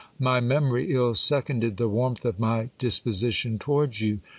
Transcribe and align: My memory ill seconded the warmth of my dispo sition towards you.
My 0.17 0.39
memory 0.39 0.91
ill 0.95 1.13
seconded 1.13 1.77
the 1.77 1.87
warmth 1.87 2.25
of 2.25 2.39
my 2.39 2.71
dispo 2.79 3.09
sition 3.11 3.59
towards 3.59 4.01
you. 4.01 4.17